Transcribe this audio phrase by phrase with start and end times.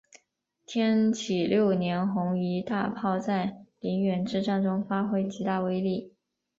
[0.65, 6.15] 天启六年红夷大炮在宁远之战中发挥极大威力。